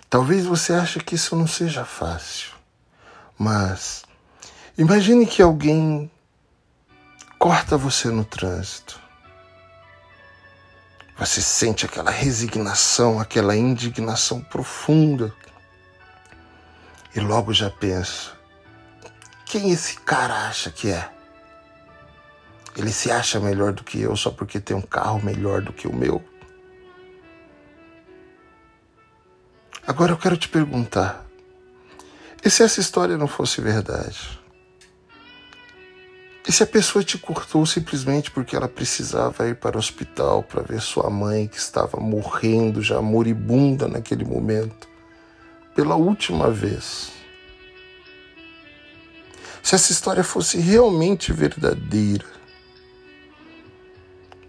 Talvez 0.09 0.47
você 0.47 0.73
ache 0.73 1.01
que 1.01 1.15
isso 1.15 1.37
não 1.37 1.47
seja 1.47 1.85
fácil, 1.85 2.53
mas 3.37 4.05
imagine 4.79 5.27
que 5.27 5.43
alguém 5.43 6.11
corta 7.39 7.77
você 7.77 8.09
no 8.09 8.25
trânsito. 8.25 8.99
Você 11.19 11.43
sente 11.43 11.85
aquela 11.85 12.13
resignação, 12.13 13.19
aquela 13.19 13.57
indignação 13.57 14.41
profunda. 14.41 15.35
E 17.15 17.19
logo 17.19 17.53
já 17.53 17.69
pensa: 17.69 18.33
quem 19.45 19.71
esse 19.73 19.99
cara 19.99 20.49
acha 20.49 20.71
que 20.71 20.91
é? 20.91 21.11
Ele 22.77 22.93
se 22.93 23.11
acha 23.11 23.41
melhor 23.41 23.73
do 23.73 23.83
que 23.83 24.01
eu 24.01 24.15
só 24.15 24.31
porque 24.31 24.61
tem 24.61 24.77
um 24.77 24.83
carro 24.83 25.21
melhor 25.21 25.61
do 25.61 25.73
que 25.73 25.89
o 25.89 25.95
meu? 25.95 26.25
Agora 29.85 30.13
eu 30.13 30.17
quero 30.17 30.37
te 30.37 30.49
perguntar: 30.49 31.27
e 32.45 32.49
se 32.49 32.63
essa 32.63 32.79
história 32.79 33.19
não 33.19 33.27
fosse 33.27 33.61
verdade? 33.61 34.39
E 36.49 36.53
se 36.53 36.63
a 36.63 36.67
pessoa 36.67 37.05
te 37.05 37.19
cortou 37.19 37.67
simplesmente 37.67 38.31
porque 38.31 38.57
ela 38.57 38.69
precisava 38.69 39.47
ir 39.47 39.57
para 39.57 39.77
o 39.77 39.79
hospital 39.79 40.43
para 40.43 40.63
ver 40.63 40.81
sua 40.81 41.11
mãe 41.11 41.47
que 41.47 41.59
estava 41.59 42.01
morrendo, 42.01 42.83
já 42.83 43.03
moribunda 43.03 43.87
naquele 43.87 44.25
momento, 44.25 44.89
pela 45.75 45.95
última 45.95 46.51
vez? 46.51 47.11
Se 49.63 49.75
essa 49.75 49.93
história 49.93 50.25
fosse 50.25 50.57
realmente 50.59 51.35
verdadeira, 51.35 52.25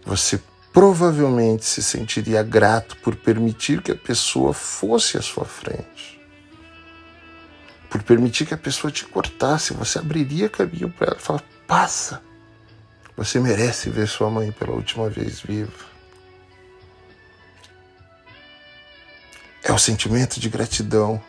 você 0.05 0.39
provavelmente 0.71 1.65
se 1.65 1.83
sentiria 1.83 2.41
grato 2.41 2.95
por 2.97 3.17
permitir 3.17 3.81
que 3.81 3.91
a 3.91 3.97
pessoa 3.97 4.53
fosse 4.53 5.17
à 5.17 5.21
sua 5.21 5.43
frente. 5.43 6.18
Por 7.89 8.03
permitir 8.03 8.45
que 8.45 8.53
a 8.53 8.57
pessoa 8.57 8.91
te 8.91 9.03
cortasse, 9.05 9.73
você 9.73 9.97
abriria 9.97 10.47
caminho 10.47 10.89
para 10.91 11.07
ela 11.07 11.19
falar: 11.19 11.43
passa, 11.67 12.21
você 13.17 13.39
merece 13.39 13.89
ver 13.89 14.07
sua 14.07 14.29
mãe 14.29 14.51
pela 14.51 14.73
última 14.73 15.09
vez 15.09 15.41
viva. 15.41 15.89
É 19.63 19.73
o 19.73 19.77
sentimento 19.77 20.39
de 20.39 20.49
gratidão, 20.49 21.21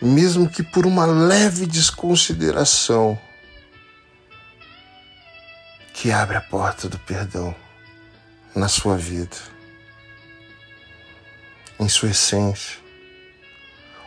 mesmo 0.00 0.48
que 0.48 0.62
por 0.62 0.84
uma 0.84 1.06
leve 1.06 1.64
desconsideração 1.64 3.18
que 5.94 6.10
abre 6.10 6.36
a 6.36 6.40
porta 6.40 6.88
do 6.88 6.98
perdão 6.98 7.54
na 8.54 8.68
sua 8.68 8.96
vida, 8.96 9.36
em 11.78 11.88
sua 11.88 12.10
essência. 12.10 12.81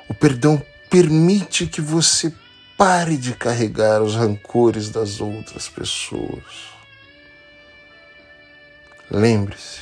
O 0.08 0.14
perdão 0.14 0.64
permite 0.90 1.66
que 1.68 1.82
você 1.82 2.34
pare 2.78 3.18
de 3.18 3.34
carregar 3.34 4.02
os 4.02 4.16
rancores 4.16 4.90
das 4.90 5.20
outras 5.20 5.68
pessoas. 5.68 6.74
Lembre-se, 9.10 9.82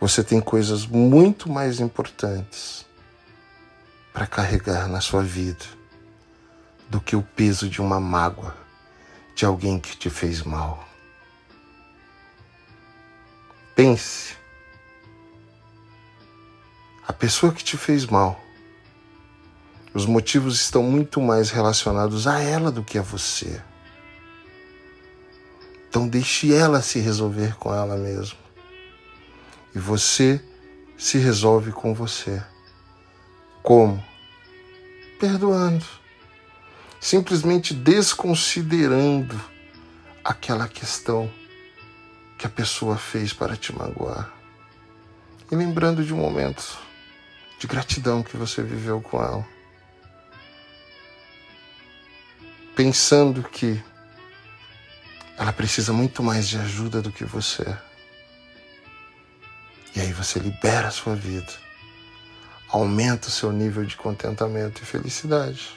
você 0.00 0.22
tem 0.24 0.40
coisas 0.40 0.86
muito 0.86 1.50
mais 1.50 1.80
importantes 1.80 2.84
para 4.12 4.26
carregar 4.26 4.88
na 4.88 5.00
sua 5.00 5.22
vida 5.22 5.64
do 6.88 7.00
que 7.00 7.16
o 7.16 7.22
peso 7.22 7.68
de 7.68 7.80
uma 7.80 7.98
mágoa 7.98 8.54
de 9.34 9.44
alguém 9.44 9.80
que 9.80 9.96
te 9.96 10.08
fez 10.08 10.42
mal. 10.42 10.88
Pense. 13.74 14.36
A 17.06 17.12
pessoa 17.12 17.52
que 17.52 17.64
te 17.64 17.76
fez 17.76 18.06
mal, 18.06 18.43
os 19.94 20.06
motivos 20.06 20.56
estão 20.56 20.82
muito 20.82 21.20
mais 21.20 21.50
relacionados 21.50 22.26
a 22.26 22.40
ela 22.40 22.72
do 22.72 22.82
que 22.82 22.98
a 22.98 23.02
você. 23.02 23.62
Então 25.88 26.08
deixe 26.08 26.52
ela 26.52 26.82
se 26.82 26.98
resolver 26.98 27.54
com 27.56 27.72
ela 27.72 27.96
mesma. 27.96 28.36
E 29.72 29.78
você 29.78 30.42
se 30.98 31.18
resolve 31.18 31.70
com 31.70 31.94
você. 31.94 32.42
Como? 33.62 34.04
Perdoando. 35.20 35.84
Simplesmente 37.00 37.72
desconsiderando 37.72 39.40
aquela 40.24 40.66
questão 40.66 41.30
que 42.36 42.46
a 42.46 42.50
pessoa 42.50 42.96
fez 42.96 43.32
para 43.32 43.56
te 43.56 43.72
magoar. 43.72 44.32
E 45.52 45.54
lembrando 45.54 46.04
de 46.04 46.12
um 46.12 46.16
momento 46.16 46.76
de 47.60 47.68
gratidão 47.68 48.24
que 48.24 48.36
você 48.36 48.60
viveu 48.60 49.00
com 49.00 49.22
ela. 49.22 49.53
Pensando 52.74 53.42
que 53.42 53.82
ela 55.36 55.52
precisa 55.52 55.92
muito 55.92 56.22
mais 56.22 56.48
de 56.48 56.58
ajuda 56.58 57.00
do 57.00 57.12
que 57.12 57.24
você. 57.24 57.64
E 59.94 60.00
aí 60.00 60.12
você 60.12 60.38
libera 60.38 60.88
a 60.88 60.90
sua 60.90 61.14
vida, 61.14 61.52
aumenta 62.68 63.28
o 63.28 63.30
seu 63.30 63.52
nível 63.52 63.84
de 63.84 63.96
contentamento 63.96 64.82
e 64.82 64.86
felicidade. 64.86 65.70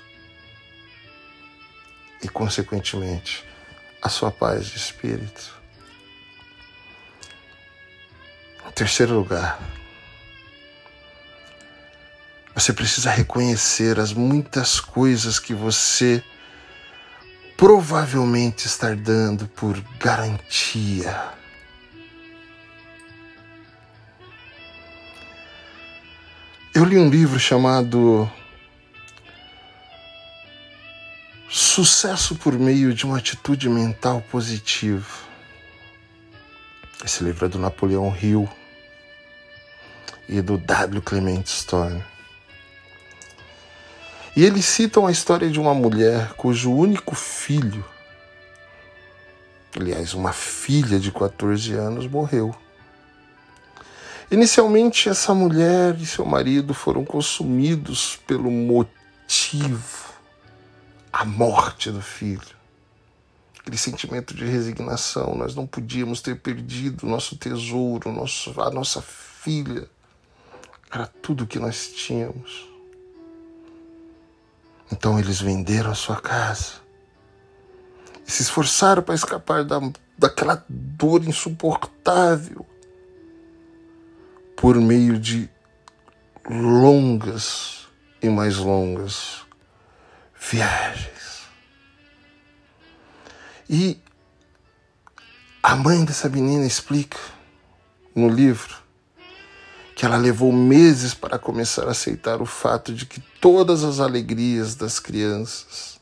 E, 2.24 2.28
consequentemente, 2.28 3.46
a 4.02 4.10
sua 4.10 4.32
paz 4.32 4.66
de 4.66 4.78
espírito. 4.78 5.58
Terceiro 8.78 9.16
lugar, 9.16 9.60
você 12.54 12.72
precisa 12.72 13.10
reconhecer 13.10 14.00
as 14.00 14.14
muitas 14.14 14.80
coisas 14.80 15.40
que 15.40 15.52
você 15.52 16.24
provavelmente 17.58 18.68
está 18.68 18.94
dando 18.94 19.48
por 19.48 19.82
garantia. 20.00 21.34
Eu 26.74 26.86
li 26.86 27.00
um 27.00 27.10
livro 27.10 27.40
chamado 27.40 28.32
Sucesso 31.50 32.36
por 32.36 32.54
meio 32.54 32.94
de 32.94 33.06
uma 33.06 33.18
atitude 33.18 33.68
mental 33.68 34.22
positiva. 34.30 35.26
Esse 37.04 37.24
livro 37.24 37.48
é 37.48 37.50
do 37.50 37.58
Napoleão 37.58 38.16
Hill 38.16 38.48
e 40.30 40.42
do 40.42 40.60
W. 40.60 41.02
Clement 41.02 41.46
Stone. 41.48 42.04
E 44.38 44.46
eles 44.46 44.66
citam 44.66 45.08
a 45.08 45.12
história 45.12 45.50
de 45.50 45.60
uma 45.60 45.74
mulher 45.74 46.34
cujo 46.34 46.72
único 46.72 47.16
filho, 47.16 47.84
aliás, 49.76 50.14
uma 50.14 50.32
filha 50.32 51.00
de 51.00 51.12
14 51.12 51.74
anos, 51.74 52.06
morreu. 52.06 52.56
Inicialmente, 54.30 55.10
essa 55.10 55.34
mulher 55.34 56.00
e 56.00 56.06
seu 56.06 56.24
marido 56.24 56.76
foram 56.76 57.04
consumidos 57.04 58.20
pelo 58.28 58.52
motivo, 58.52 60.14
a 61.12 61.26
morte 61.26 61.90
do 61.90 62.04
filho. 62.04 62.56
Aquele 63.60 63.78
sentimento 63.80 64.36
de 64.36 64.46
resignação, 64.46 65.34
nós 65.34 65.56
não 65.56 65.66
podíamos 65.66 66.22
ter 66.22 66.40
perdido 66.40 67.08
nosso 67.08 67.36
tesouro, 67.38 68.12
nosso, 68.12 68.54
a 68.62 68.70
nossa 68.70 69.02
filha 69.02 69.90
era 70.92 71.08
tudo 71.08 71.48
que 71.48 71.58
nós 71.58 71.88
tínhamos. 71.88 72.67
Então 74.92 75.20
eles 75.20 75.42
venderam 75.42 75.92
a 75.92 75.96
sua 75.96 76.20
casa 76.20 76.74
e 78.26 78.32
se 78.32 78.42
esforçaram 78.42 79.02
para 79.04 79.16
escapar 79.16 79.64
da, 79.64 79.80
daquela 80.18 80.66
dor 80.68 81.24
insuportável 81.24 82.66
por 84.56 84.76
meio 84.76 85.20
de 85.20 85.50
longas 86.50 87.88
e 88.22 88.30
mais 88.30 88.58
longas 88.58 89.46
viagens. 90.40 91.48
E 93.70 94.02
a 95.62 95.76
mãe 95.76 96.06
dessa 96.06 96.30
menina 96.30 96.66
explica 96.66 97.20
no 98.16 98.30
livro 98.30 98.87
que 99.98 100.06
ela 100.06 100.16
levou 100.16 100.54
meses 100.54 101.16
para 101.16 101.40
começar 101.40 101.88
a 101.88 101.92
aceitar 101.92 102.40
o 102.40 102.46
fato 102.46 102.94
de 102.94 103.04
que 103.08 103.20
todas 103.42 103.84
as 103.84 104.00
alegrias 104.00 104.76
das 104.76 105.00
crianças 105.00 106.00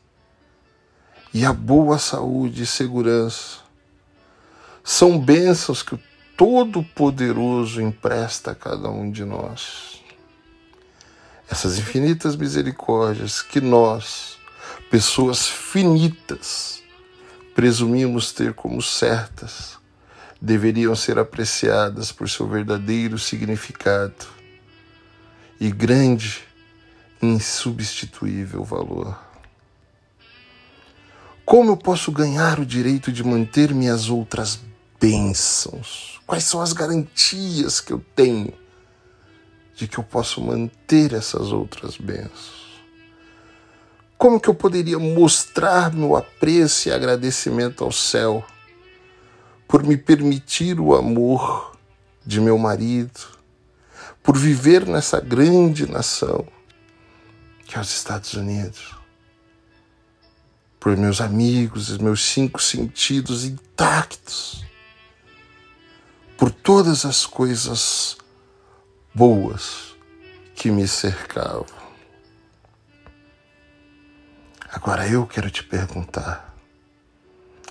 e 1.32 1.46
a 1.46 1.52
boa 1.52 1.98
saúde 1.98 2.64
e 2.64 2.66
segurança 2.66 3.60
são 4.84 5.18
bênçãos 5.18 5.82
que 5.82 5.94
o 5.94 6.00
Todo-Poderoso 6.36 7.80
empresta 7.80 8.50
a 8.50 8.54
cada 8.54 8.90
um 8.90 9.10
de 9.10 9.24
nós. 9.24 10.02
Essas 11.48 11.78
infinitas 11.78 12.36
misericórdias 12.36 13.40
que 13.40 13.62
nós, 13.62 14.36
pessoas 14.90 15.48
finitas, 15.48 16.82
presumimos 17.54 18.30
ter 18.30 18.52
como 18.52 18.82
certas, 18.82 19.78
deveriam 20.40 20.94
ser 20.94 21.18
apreciadas 21.18 22.12
por 22.12 22.28
seu 22.28 22.46
verdadeiro 22.46 23.18
significado 23.18 24.26
e 25.58 25.70
grande, 25.70 26.44
insubstituível 27.22 28.62
valor. 28.62 29.18
Como 31.44 31.70
eu 31.70 31.76
posso 31.76 32.10
ganhar 32.10 32.58
o 32.58 32.66
direito 32.66 33.12
de 33.12 33.22
manter 33.22 33.72
minhas 33.72 34.08
outras 34.08 34.60
bênçãos? 35.00 36.20
Quais 36.26 36.44
são 36.44 36.60
as 36.60 36.72
garantias 36.72 37.80
que 37.80 37.92
eu 37.92 38.04
tenho 38.14 38.52
de 39.74 39.86
que 39.86 39.98
eu 39.98 40.04
posso 40.04 40.40
manter 40.40 41.12
essas 41.12 41.52
outras 41.52 41.96
bênçãos? 41.96 42.66
Como 44.18 44.40
que 44.40 44.48
eu 44.48 44.54
poderia 44.54 44.98
mostrar 44.98 45.92
meu 45.92 46.16
apreço 46.16 46.88
e 46.88 46.92
agradecimento 46.92 47.84
ao 47.84 47.92
céu 47.92 48.44
por 49.66 49.82
me 49.82 49.96
permitir 49.96 50.80
o 50.80 50.94
amor 50.94 51.76
de 52.24 52.40
meu 52.40 52.58
marido, 52.58 53.20
por 54.22 54.36
viver 54.36 54.86
nessa 54.86 55.20
grande 55.20 55.90
nação 55.90 56.46
que 57.66 57.76
é 57.76 57.80
os 57.80 57.90
Estados 57.90 58.32
Unidos, 58.34 58.94
por 60.78 60.96
meus 60.96 61.20
amigos, 61.20 61.88
os 61.88 61.98
meus 61.98 62.24
cinco 62.24 62.62
sentidos 62.62 63.44
intactos, 63.44 64.64
por 66.38 66.50
todas 66.52 67.04
as 67.04 67.26
coisas 67.26 68.16
boas 69.12 69.96
que 70.54 70.70
me 70.70 70.86
cercavam. 70.86 71.66
Agora 74.70 75.08
eu 75.08 75.26
quero 75.26 75.50
te 75.50 75.64
perguntar, 75.64 76.54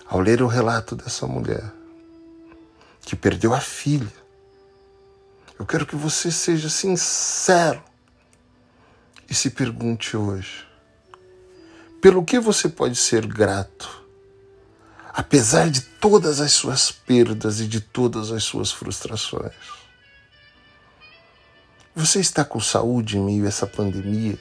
ao 0.07 0.19
ler 0.19 0.41
o 0.41 0.47
relato 0.47 0.95
dessa 0.95 1.25
mulher 1.25 1.74
que 3.05 3.15
perdeu 3.15 3.53
a 3.53 3.61
filha, 3.61 4.11
eu 5.59 5.65
quero 5.65 5.85
que 5.85 5.95
você 5.95 6.31
seja 6.31 6.69
sincero 6.69 7.81
e 9.29 9.33
se 9.33 9.51
pergunte 9.51 10.17
hoje: 10.17 10.65
pelo 12.01 12.25
que 12.25 12.39
você 12.39 12.67
pode 12.67 12.95
ser 12.95 13.25
grato, 13.25 14.03
apesar 15.13 15.69
de 15.69 15.81
todas 15.81 16.41
as 16.41 16.51
suas 16.51 16.91
perdas 16.91 17.59
e 17.59 17.67
de 17.67 17.79
todas 17.79 18.31
as 18.31 18.43
suas 18.43 18.71
frustrações? 18.71 19.53
Você 21.95 22.19
está 22.19 22.43
com 22.43 22.59
saúde 22.59 23.17
em 23.17 23.21
meio 23.23 23.45
a 23.45 23.47
essa 23.47 23.65
pandemia? 23.65 24.37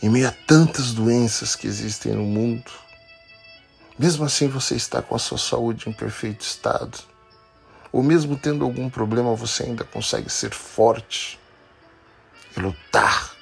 Em 0.00 0.08
meio 0.08 0.28
a 0.28 0.30
tantas 0.30 0.92
doenças 0.92 1.56
que 1.56 1.66
existem 1.66 2.12
no 2.12 2.22
mundo, 2.22 2.70
mesmo 4.00 4.24
assim 4.24 4.48
você 4.48 4.74
está 4.74 5.02
com 5.02 5.14
a 5.14 5.18
sua 5.18 5.36
saúde 5.36 5.86
em 5.86 5.92
perfeito 5.92 6.40
estado. 6.40 6.98
Ou 7.92 8.02
mesmo 8.02 8.34
tendo 8.34 8.64
algum 8.64 8.88
problema, 8.88 9.34
você 9.34 9.64
ainda 9.64 9.84
consegue 9.84 10.30
ser 10.30 10.54
forte 10.54 11.38
e 12.56 12.60
lutar. 12.60 13.36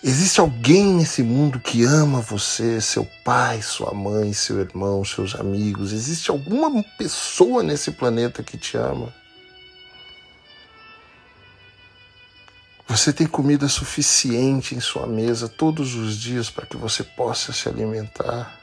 Existe 0.00 0.38
alguém 0.38 0.94
nesse 0.94 1.24
mundo 1.24 1.58
que 1.58 1.82
ama 1.82 2.20
você, 2.20 2.80
seu 2.80 3.04
pai, 3.24 3.60
sua 3.62 3.92
mãe, 3.92 4.32
seu 4.32 4.60
irmão, 4.60 5.04
seus 5.04 5.34
amigos? 5.34 5.92
Existe 5.92 6.30
alguma 6.30 6.84
pessoa 6.96 7.64
nesse 7.64 7.90
planeta 7.90 8.44
que 8.44 8.56
te 8.56 8.76
ama? 8.76 9.12
Você 12.92 13.10
tem 13.10 13.26
comida 13.26 13.68
suficiente 13.68 14.74
em 14.74 14.80
sua 14.80 15.06
mesa 15.06 15.48
todos 15.48 15.94
os 15.94 16.14
dias 16.14 16.50
para 16.50 16.66
que 16.66 16.76
você 16.76 17.02
possa 17.02 17.50
se 17.50 17.66
alimentar. 17.66 18.60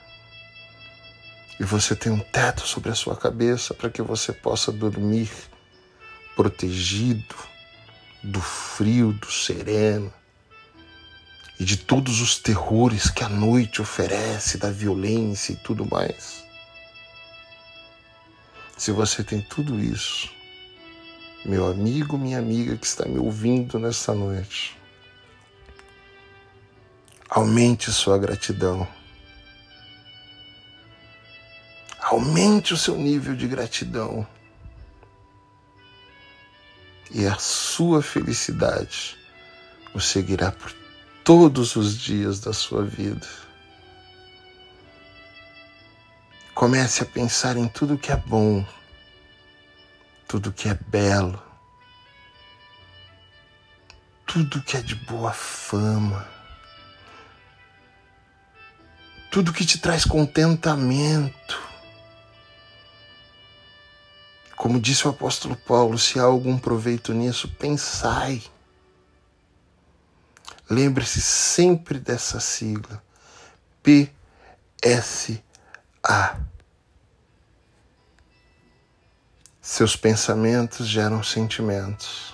E 1.59 1.63
você 1.63 1.95
tem 1.95 2.11
um 2.11 2.19
teto 2.19 2.61
sobre 2.61 2.91
a 2.91 2.95
sua 2.95 3.17
cabeça 3.17 3.73
para 3.73 3.89
que 3.89 4.03
você 4.03 4.31
possa 4.31 4.71
dormir 4.71 5.31
protegido 6.35 7.35
do 8.21 8.39
frio, 8.39 9.13
do 9.13 9.31
sereno 9.31 10.13
e 11.59 11.65
de 11.65 11.77
todos 11.77 12.21
os 12.21 12.37
terrores 12.37 13.09
que 13.09 13.23
a 13.23 13.29
noite 13.29 13.81
oferece, 13.81 14.59
da 14.59 14.69
violência 14.69 15.53
e 15.53 15.55
tudo 15.55 15.87
mais. 15.89 16.43
Se 18.77 18.91
você 18.91 19.23
tem 19.23 19.41
tudo 19.41 19.79
isso, 19.79 20.29
meu 21.45 21.67
amigo, 21.67 22.17
minha 22.17 22.37
amiga 22.37 22.75
que 22.75 22.85
está 22.85 23.05
me 23.07 23.17
ouvindo 23.17 23.79
nesta 23.79 24.13
noite. 24.13 24.77
Aumente 27.29 27.91
sua 27.91 28.17
gratidão. 28.17 28.87
Aumente 32.01 32.73
o 32.73 32.77
seu 32.77 32.95
nível 32.95 33.35
de 33.35 33.47
gratidão. 33.47 34.27
E 37.11 37.25
a 37.25 37.35
sua 37.35 38.01
felicidade 38.01 39.17
o 39.93 39.99
seguirá 39.99 40.51
por 40.51 40.73
todos 41.23 41.75
os 41.75 41.97
dias 41.97 42.39
da 42.39 42.53
sua 42.53 42.83
vida. 42.83 43.27
Comece 46.53 47.03
a 47.03 47.05
pensar 47.05 47.55
em 47.55 47.67
tudo 47.67 47.97
que 47.97 48.11
é 48.11 48.17
bom 48.17 48.65
tudo 50.29 50.53
que 50.53 50.69
é 50.69 50.75
belo, 50.75 51.41
tudo 54.27 54.61
que 54.61 54.77
é 54.77 54.81
de 54.81 54.93
boa 54.93 55.33
fama, 55.33 56.29
tudo 59.31 59.51
que 59.51 59.65
te 59.65 59.79
traz 59.79 60.05
contentamento. 60.05 61.59
Como 64.55 64.79
disse 64.79 65.07
o 65.07 65.09
apóstolo 65.09 65.55
Paulo, 65.55 65.97
se 65.97 66.19
há 66.19 66.23
algum 66.23 66.59
proveito 66.59 67.11
nisso, 67.11 67.47
pensai. 67.55 68.43
Lembre-se 70.69 71.21
sempre 71.21 71.97
dessa 71.97 72.39
sigla, 72.39 73.01
PSA. 73.81 75.41
Seus 79.71 79.95
pensamentos 79.95 80.87
geram 80.87 81.21
sentimentos 81.21 82.33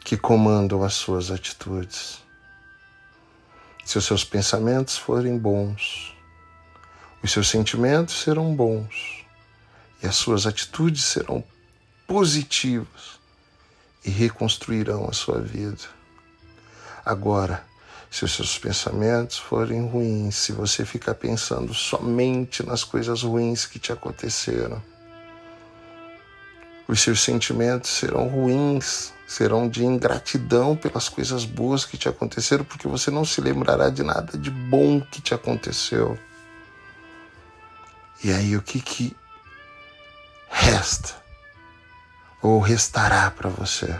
que 0.00 0.16
comandam 0.16 0.82
as 0.82 0.94
suas 0.94 1.30
atitudes. 1.30 2.18
Se 3.84 3.96
os 3.96 4.04
seus 4.04 4.24
pensamentos 4.24 4.98
forem 4.98 5.38
bons, 5.38 6.16
os 7.22 7.30
seus 7.30 7.48
sentimentos 7.48 8.20
serão 8.20 8.56
bons 8.56 9.24
e 10.02 10.08
as 10.08 10.16
suas 10.16 10.46
atitudes 10.46 11.04
serão 11.04 11.44
positivas 12.08 13.20
e 14.04 14.10
reconstruirão 14.10 15.08
a 15.08 15.12
sua 15.12 15.40
vida. 15.40 15.84
Agora, 17.06 17.64
se 18.10 18.24
os 18.24 18.32
seus 18.32 18.58
pensamentos 18.58 19.38
forem 19.38 19.86
ruins, 19.86 20.34
se 20.34 20.50
você 20.50 20.84
ficar 20.84 21.14
pensando 21.14 21.72
somente 21.72 22.66
nas 22.66 22.82
coisas 22.82 23.22
ruins 23.22 23.64
que 23.64 23.78
te 23.78 23.92
aconteceram, 23.92 24.82
os 26.88 27.00
seus 27.00 27.22
sentimentos 27.22 27.90
serão 27.90 28.26
ruins, 28.26 29.12
serão 29.26 29.68
de 29.68 29.84
ingratidão 29.84 30.74
pelas 30.74 31.08
coisas 31.08 31.44
boas 31.44 31.84
que 31.84 31.96
te 31.96 32.08
aconteceram, 32.08 32.64
porque 32.64 32.88
você 32.88 33.10
não 33.10 33.24
se 33.24 33.40
lembrará 33.40 33.90
de 33.90 34.02
nada 34.02 34.36
de 34.36 34.50
bom 34.50 35.00
que 35.00 35.20
te 35.20 35.34
aconteceu. 35.34 36.18
E 38.24 38.32
aí 38.32 38.56
o 38.56 38.62
que 38.62 38.80
que 38.80 39.16
resta 40.48 41.14
ou 42.42 42.58
restará 42.58 43.30
para 43.30 43.48
você? 43.48 43.94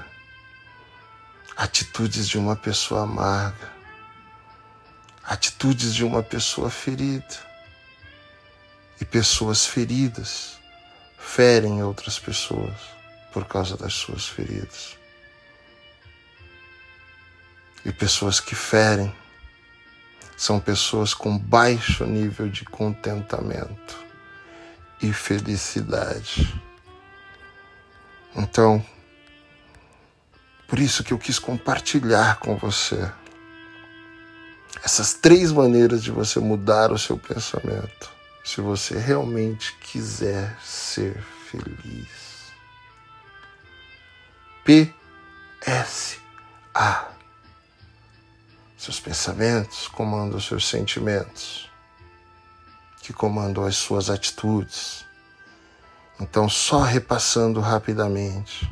atitudes 1.58 2.28
de 2.28 2.38
uma 2.38 2.54
pessoa 2.54 3.02
amarga, 3.02 3.68
atitudes 5.24 5.92
de 5.92 6.04
uma 6.04 6.22
pessoa 6.22 6.70
ferida. 6.70 7.48
E 9.00 9.04
pessoas 9.04 9.64
feridas 9.64 10.57
ferem 11.34 11.82
outras 11.82 12.18
pessoas 12.18 12.74
por 13.32 13.44
causa 13.44 13.76
das 13.76 13.92
suas 13.92 14.26
feridas. 14.26 14.96
E 17.84 17.92
pessoas 17.92 18.40
que 18.40 18.54
ferem 18.54 19.14
são 20.36 20.58
pessoas 20.58 21.12
com 21.12 21.38
baixo 21.38 22.04
nível 22.06 22.48
de 22.48 22.64
contentamento 22.64 23.96
e 25.02 25.12
felicidade. 25.12 26.60
Então, 28.34 28.84
por 30.66 30.78
isso 30.78 31.04
que 31.04 31.12
eu 31.12 31.18
quis 31.18 31.38
compartilhar 31.38 32.38
com 32.38 32.56
você 32.56 33.10
essas 34.82 35.12
três 35.12 35.52
maneiras 35.52 36.02
de 36.02 36.10
você 36.10 36.40
mudar 36.40 36.90
o 36.90 36.98
seu 36.98 37.18
pensamento, 37.18 38.17
se 38.44 38.60
você 38.60 38.98
realmente 38.98 39.74
quiser 39.76 40.58
ser 40.62 41.20
feliz. 41.50 42.52
P 44.64 44.92
S 45.60 46.18
A 46.74 47.08
seus 48.76 49.00
pensamentos 49.00 49.88
comandam 49.88 50.40
seus 50.40 50.66
sentimentos, 50.68 51.68
que 53.02 53.12
comandam 53.12 53.64
as 53.64 53.76
suas 53.76 54.08
atitudes. 54.08 55.04
Então, 56.20 56.48
só 56.48 56.82
repassando 56.82 57.60
rapidamente, 57.60 58.70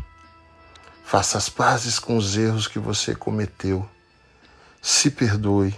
faça 1.05 1.37
as 1.37 1.49
pazes 1.49 1.99
com 1.99 2.17
os 2.17 2.37
erros 2.37 2.69
que 2.69 2.79
você 2.79 3.15
cometeu, 3.15 3.89
se 4.81 5.11
perdoe, 5.11 5.75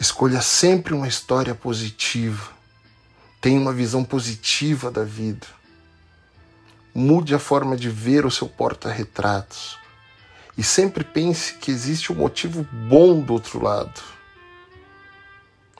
escolha 0.00 0.40
sempre 0.40 0.94
uma 0.94 1.06
história 1.06 1.54
positiva, 1.54 2.50
tenha 3.38 3.60
uma 3.60 3.72
visão 3.72 4.02
positiva 4.02 4.90
da 4.90 5.04
vida, 5.04 5.46
mude 6.94 7.34
a 7.34 7.38
forma 7.38 7.76
de 7.76 7.90
ver 7.90 8.24
o 8.24 8.30
seu 8.30 8.48
porta-retratos. 8.48 9.78
E 10.56 10.62
sempre 10.62 11.04
pense 11.04 11.54
que 11.54 11.70
existe 11.70 12.12
um 12.12 12.16
motivo 12.16 12.66
bom 12.88 13.20
do 13.20 13.32
outro 13.32 13.62
lado. 13.62 14.00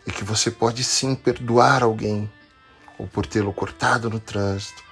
E 0.07 0.13
que 0.13 0.25
você 0.25 0.51
pode 0.51 0.85
sim 0.85 1.15
perdoar 1.15 1.83
alguém, 1.83 2.31
ou 2.99 3.07
por 3.07 3.27
tê-lo 3.27 3.53
cortado 3.53 4.09
no 4.09 4.21
trânsito, 4.21 4.83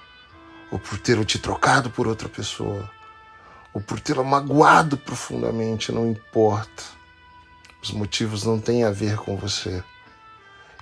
ou 0.71 0.77
por 0.77 0.99
tê-lo 0.99 1.23
te 1.23 1.39
trocado 1.39 1.89
por 1.89 2.07
outra 2.07 2.27
pessoa, 2.27 2.89
ou 3.73 3.81
por 3.81 3.99
tê-lo 3.99 4.23
magoado 4.23 4.97
profundamente, 4.97 5.91
não 5.91 6.07
importa. 6.07 6.98
Os 7.81 7.91
motivos 7.91 8.43
não 8.43 8.59
têm 8.59 8.83
a 8.83 8.91
ver 8.91 9.17
com 9.17 9.37
você. 9.37 9.83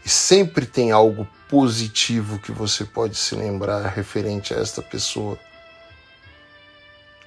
E 0.04 0.10
sempre 0.10 0.66
tem 0.66 0.92
algo 0.92 1.28
positivo 1.50 2.40
que 2.40 2.52
você 2.52 2.86
pode 2.86 3.16
se 3.16 3.36
lembrar 3.36 3.88
referente 3.88 4.54
a 4.54 4.58
esta 4.58 4.82
pessoa 4.82 5.38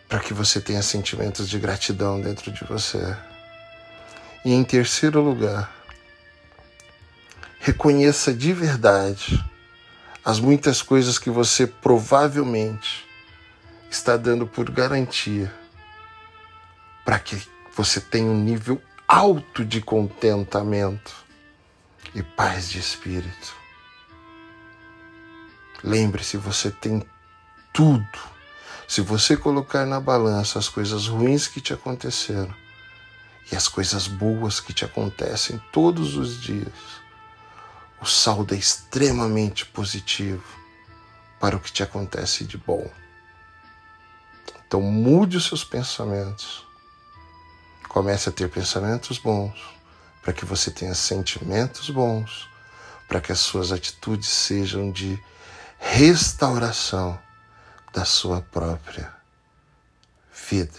para 0.09 0.19
que 0.19 0.35
você 0.35 0.61
tenha 0.61 0.83
sentimentos 0.83 1.49
de 1.49 1.59
gratidão 1.59 2.21
dentro 2.21 2.51
de 2.51 2.65
você. 2.65 3.17
E 4.45 4.53
em 4.53 4.65
terceiro 4.65 5.21
lugar, 5.21 5.73
reconheça 7.61 8.33
de 8.33 8.53
verdade 8.53 9.45
as 10.25 10.41
muitas 10.41 10.83
coisas 10.83 11.19
que 11.19 11.31
você 11.31 11.67
provavelmente 11.67 13.07
está 13.91 14.17
dando 14.17 14.47
por 14.47 14.71
garantia 14.71 15.53
para 17.05 17.19
que 17.19 17.41
você 17.77 18.01
tenha 18.01 18.31
um 18.31 18.39
nível 18.39 18.81
alto 19.12 19.64
de 19.64 19.81
contentamento 19.81 21.12
e 22.14 22.23
paz 22.23 22.70
de 22.70 22.79
espírito. 22.79 23.57
Lembre-se, 25.83 26.37
você 26.37 26.70
tem 26.70 27.05
tudo 27.73 28.07
se 28.87 29.01
você 29.01 29.37
colocar 29.37 29.85
na 29.85 29.99
balança 30.01 30.61
as 30.61 30.68
coisas 30.68 31.09
ruins 31.09 31.49
que 31.49 31.61
te 31.61 31.73
aconteceram 31.73 32.55
e 33.51 33.57
as 33.57 33.66
coisas 33.66 34.07
boas 34.07 34.61
que 34.61 34.73
te 34.73 34.85
acontecem 34.85 35.61
todos 35.73 36.16
os 36.16 36.40
dias, 36.40 36.73
o 38.01 38.07
saldo 38.07 38.55
é 38.55 38.59
extremamente 38.59 39.66
positivo 39.66 40.44
para 41.40 41.57
o 41.57 41.61
que 41.61 41.73
te 41.73 41.83
acontece 41.83 42.44
de 42.44 42.57
bom. 42.57 42.88
Então 44.64 44.81
mude 44.81 45.37
os 45.37 45.46
seus 45.46 45.64
pensamentos. 45.64 46.70
Comece 47.90 48.29
a 48.29 48.33
ter 48.33 48.48
pensamentos 48.48 49.18
bons, 49.18 49.61
para 50.22 50.33
que 50.33 50.44
você 50.44 50.70
tenha 50.70 50.94
sentimentos 50.94 51.90
bons, 51.90 52.48
para 53.09 53.20
que 53.20 53.33
as 53.33 53.40
suas 53.40 53.72
atitudes 53.72 54.29
sejam 54.29 54.92
de 54.92 55.20
restauração 55.76 57.18
da 57.92 58.05
sua 58.05 58.42
própria 58.42 59.12
vida. 60.48 60.79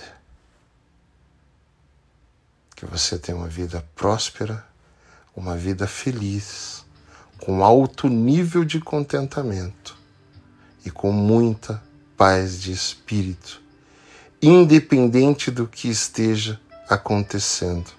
Que 2.77 2.85
você 2.85 3.19
tenha 3.19 3.37
uma 3.37 3.49
vida 3.49 3.85
próspera, 3.93 4.65
uma 5.35 5.57
vida 5.57 5.87
feliz, 5.87 6.85
com 7.39 7.61
alto 7.61 8.07
nível 8.07 8.63
de 8.63 8.79
contentamento 8.79 9.97
e 10.85 10.89
com 10.89 11.11
muita 11.11 11.83
paz 12.15 12.61
de 12.61 12.71
espírito, 12.71 13.61
independente 14.41 15.51
do 15.51 15.67
que 15.67 15.89
esteja 15.89 16.57
acontecendo 16.91 17.89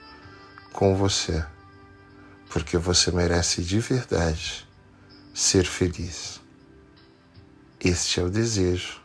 com 0.71 0.95
você, 0.95 1.43
porque 2.51 2.77
você 2.77 3.11
merece 3.11 3.63
de 3.63 3.81
verdade 3.81 4.69
ser 5.35 5.65
feliz. 5.65 6.43
Este 7.81 8.21
é 8.21 8.23
o 8.23 8.29
desejo 8.29 9.01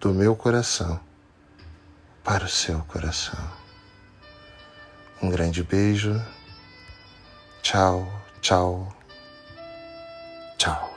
do 0.00 0.14
meu 0.14 0.34
coração 0.34 0.98
para 2.24 2.46
o 2.46 2.48
seu 2.48 2.80
coração. 2.84 3.46
Um 5.22 5.28
grande 5.28 5.62
beijo. 5.62 6.20
Tchau, 7.62 8.10
tchau, 8.40 8.88
tchau. 10.56 10.93